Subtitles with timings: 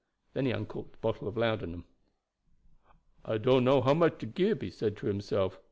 [0.33, 1.85] Then he uncorked the bottle of laudanum.
[3.23, 5.59] "I don't know how much to gib," he said to himself.